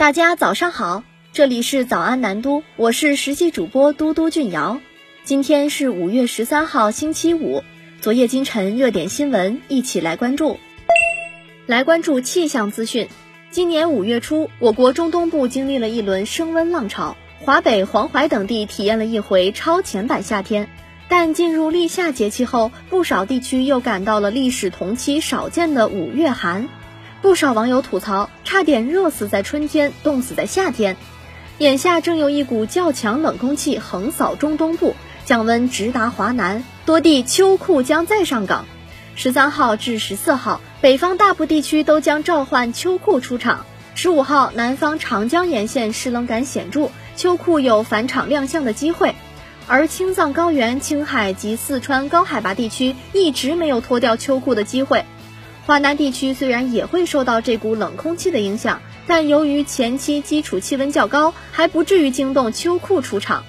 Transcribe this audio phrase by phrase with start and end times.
[0.00, 4.80] 大家早上好，这里是早安南都，我是实习主播嘟嘟俊瑶。
[5.24, 7.62] 今天是五月十三号，星期五。
[8.00, 10.58] 昨夜今晨热点新闻，一起来关注。
[11.66, 13.08] 来关注气象资讯。
[13.50, 17.14] 今年五月初，我国中东部经历了一轮升温浪潮，
[17.44, 20.70] 华北、黄淮等地体验了一回超前版夏天。
[21.08, 26.70] 但进入立夏节气后，不少地区又感到了历史同期少见的五月寒。
[27.22, 30.96] 不少网友吐槽，差点热死在春天，冻死在夏天。
[31.58, 38.64] 眼下正有一股较强冷空气横扫中东部，降温直达华南，多地秋裤将再上岗。
[39.16, 43.66] 十三号至十四号，北方大部地区都将召唤秋裤出场。
[43.94, 49.14] 十五号，南方长江沿线湿冷感显著，秋裤有返场亮相的机会。
[49.66, 55.04] 而青藏高原、青海及四川高海拔地区一直没有脱掉秋裤的机会。
[55.70, 63.44] 华南地区虽然也会受到这股冷空气的影响，但由于前期基础气温较高，还不至于惊动秋裤出场。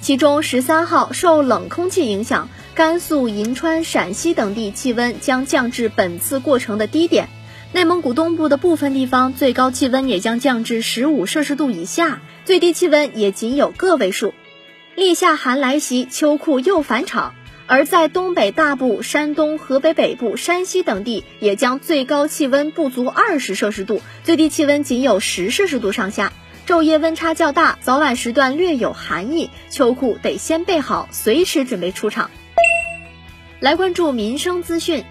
[0.00, 7.28] 其中十三号受冷空气影响，甘肃、银川、陕西等地气温将降至本次过程的低点，
[7.70, 14.34] 内蒙古东部的部分地方最高气温也将降至十五摄氏度以下，最低气温也仅有个位数。
[14.96, 17.35] 立夏寒来袭，秋裤又返场。
[17.68, 26.32] 而在东北大部、山东、河北北部、山西等地，也将最高气温不足二十摄氏度，最低气温仅有十摄氏度上下，
[26.66, 32.30] 昼夜温差较大，早晚时段略有寒意，秋裤得先备好，随时准备出场。
[33.58, 35.04] 来关注民生资讯，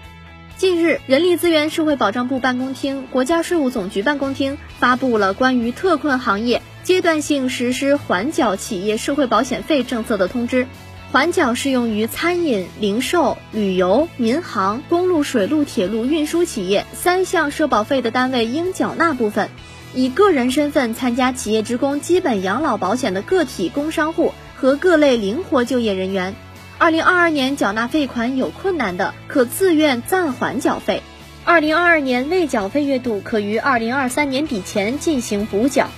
[0.56, 10.66] 近日，人力资源社会保障部办公厅、国家税务总局办公厅发布了关于特困行业阶段性实施缓缴企业社会保险费政策的通知。
[11.12, 19.48] 缓缴适用于餐饮、零售、旅游、民航、公路、水路、铁路运输企业三项社保费的单位应缴纳部分。
[19.94, 26.34] 以个人身份参加企业职工基本养老保险的个体工商户和各类灵活就业人员，
[26.76, 31.02] 二零二二年缴纳费款有困难的，可自愿暂缓缴费。
[31.44, 35.88] 二零二二年未缴费月度，可于二零二三年底前进行补缴。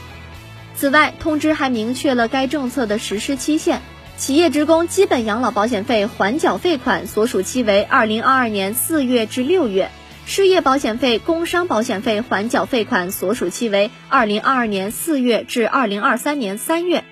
[0.77, 3.81] 此外，通知还明确了该政策的实施期限。
[4.19, 9.93] 企业职工基本养老保险费缓缴费款所属期为二零二二年四月至六月，
[10.27, 17.05] 失业保险费、工伤保险费缓缴费款所属期为二零二二年四月至二零二三年三月。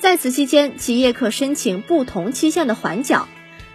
[0.00, 3.26] 在此期间，企业可申请不同期限的缓缴。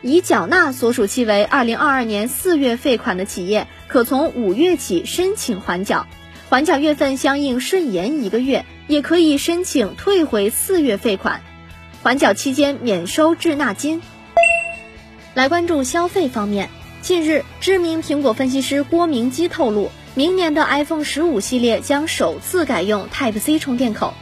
[0.04, 6.06] 已缴纳所属期为二零二二年四月费款的企业，可从五月起申请缓缴，
[6.50, 11.42] 缓缴月份相应顺延一个月，也可以申请退回四月费款。
[12.06, 14.00] 缓缴期间免收滞纳金。
[15.34, 16.70] 来关注消费方面，
[17.02, 24.14] 近日，知名苹果分析师郭明基透露，明年的 iPhone 十五系列将首次改用 Type C 充电口。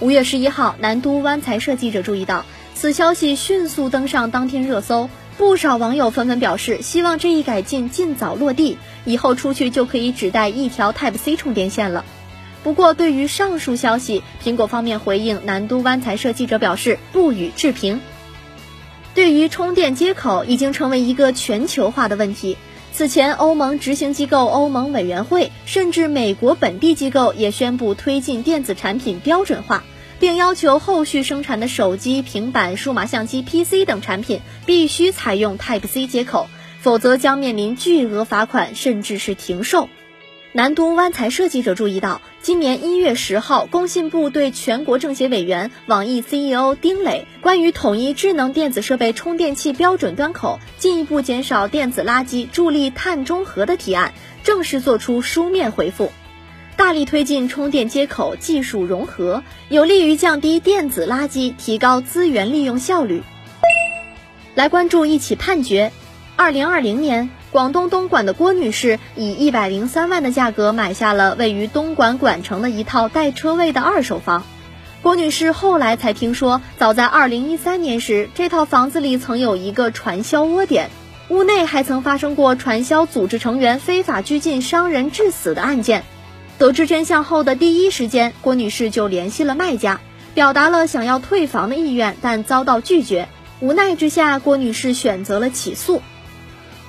[0.00, 5.08] 五月十一号，南都湾财社记者注意到，此消息迅速登上当天热搜，
[5.38, 12.04] 不少网友纷纷表示，希望这一改进尽早落地，以后出去就可以只带一条 Type C 充电线了。
[12.62, 18.00] 不过，对于上述消息，苹果方面回应南都湾财社记者表示不予置评。
[19.14, 22.56] 对于充电接口，已经成为一个全球化的问题。
[22.92, 29.84] 此前，欧盟执行机构欧盟委员会，甚至美国本地机构也宣布推进电子产品标准化，
[30.18, 36.48] 并要求后续生产的手机、平板、数码相机、PC 等产品必须采用 Type C 接口，
[36.80, 39.88] 否则将面临巨额罚款，甚至是停售。
[40.52, 54.12] 南都湾财社记者注意到，今年一月十号，工信部对全国政协委员、网易 CEO 丁磊关于统一智能电子设备充电器标准端口，进一步减少电子垃圾，助力碳中和的提案，
[54.42, 56.10] 正式作出书面回复，
[56.74, 63.22] 大力推进充电接口技术融合，有利于降低电子垃圾，提高资源利用效率。
[64.56, 65.92] 来关注一起判决，
[66.34, 67.30] 二零二零年。
[67.52, 74.44] 广东东莞的郭女士以一百零三万的价格买下了位于东莞莞城的一套带车位的二手房。
[75.02, 80.90] 郭女士后来才听说，早在二零一三年时，这套房子里曾有一个传销窝点，
[81.28, 86.04] 屋内还曾发生过传销组织成员非法拘禁伤人致死的案件。
[86.58, 90.00] 得知真相后的第一时间，郭女士就联系了卖家，
[90.34, 93.28] 表达了想要退房的意愿，但遭到拒绝。
[93.58, 96.00] 无奈之下，郭女士选择了起诉。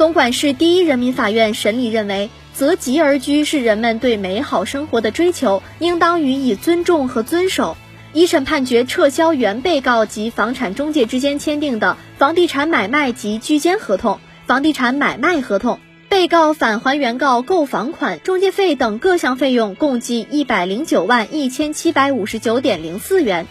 [0.01, 7.77] 东莞市第一人民法院审理认为，择吉而居是人们对美好生活的追求，应当予以尊重和遵守。
[8.11, 15.77] 一审判决撤销原被告及房产中介之间签订的房地产买卖及居间合同、房地产买卖合同，
[16.09, 23.45] 被告返还原告购房款、中介费等各项费用共计一百零九万一千七百五十九点零四元。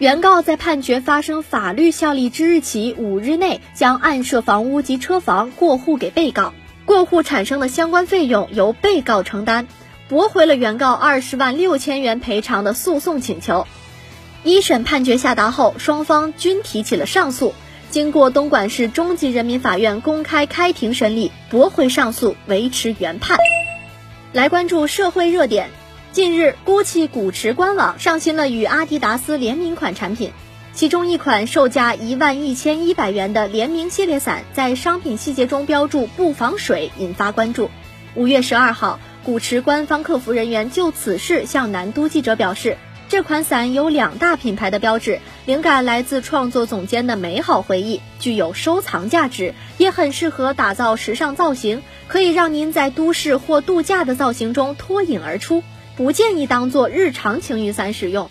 [0.00, 6.54] 原告在判决发生法律效力之日起五日内，将案涉房屋及车房过户给被告，
[6.86, 9.66] 过户产生的相关费用由被告承担，
[10.08, 13.66] 驳回了原告二十万六千元赔偿的诉讼请求。
[14.42, 17.52] 一审判决下达后，双方均提起了上诉。
[17.90, 23.36] 经过东莞市中级人民法院公开开庭审理，驳回上诉，维持原判。
[24.32, 25.68] 来关注社会热点。
[26.12, 30.32] 近日，GUCCI 古驰官网上新了与阿迪达斯联名款产品，
[30.72, 37.70] 其中一款售价一万一千一百元的联名系列伞，在商品细节中标注不防水，引发关注。
[38.16, 42.76] 五月十二号，古驰官方客服人员就此事向南都记者表示。
[43.08, 55.62] 这款伞有两大品牌的标志，灵感来自创作总监的美好回忆，具有收藏价值，也很适合打造时尚造型，可以让您在都市或度假的造型中脱颖而出，
[56.00, 58.30] 不建议当做日常晴雨伞使用。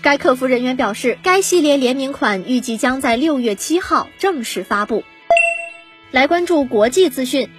[0.00, 5.02] 该客服人员表示，该系列联名款预计将在六月七号正式发布。
[6.12, 7.50] 来关注国际资讯，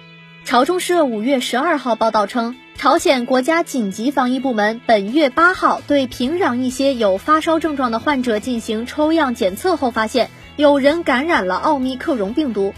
[0.46, 2.56] 朝中社五月十二号报道称。
[2.78, 12.72] 朝鲜国家紧急防疫部门本月八号对平壤一些有发烧症状的患者进行抽样检测后，发现有人感染了奥密克戎病毒。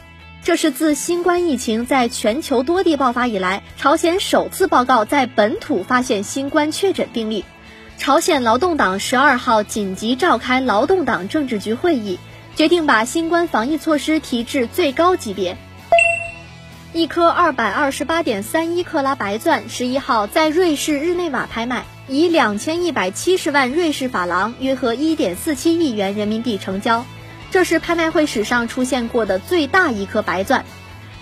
[0.44, 7.46] 这是自新冠疫情在全球多地爆发以来，朝鲜首次报告在本土发现新冠确诊病例。
[7.96, 12.18] 朝鲜劳动党十二号紧急召开劳动党政治局会议，
[12.56, 15.56] 决定把新冠防疫措施提至最高级别。
[16.92, 27.02] 一颗二百二十八点三一克拉白钻，十一号在瑞士日内瓦拍卖，以两千一百七十万瑞士法郎（约合一点四七亿元人民币）成交。
[27.54, 30.64] 这是拍卖会史上出现过的最大一颗白钻。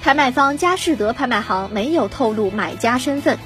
[0.01, 3.37] 拍卖方佳士得拍卖行没有透露买家身份。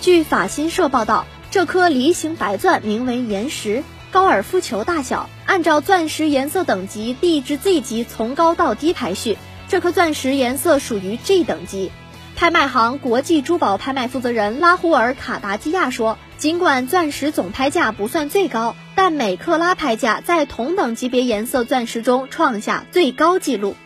[0.00, 9.38] 据法新社报道，这颗梨形白钻名为岩石，高尔夫球大小，按照钻石颜色等级 D 至 Z 级从高到低排序。
[9.68, 11.92] 这颗钻石颜色属于 G 等级。
[12.34, 23.76] 拍卖行国际珠宝拍卖负责人拉胡尔卡达基亚说：“尽管钻石总拍价不算最高，但每克拉拍价在同等级别颜色钻石中创下最高纪录。”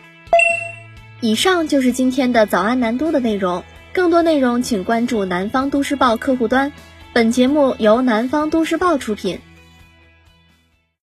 [1.21, 3.63] 以上就是今天的早安南都的内容。
[3.93, 6.71] 更多内容请关注南方都市报客户端。
[7.13, 9.39] 本节目由南方都市报出品。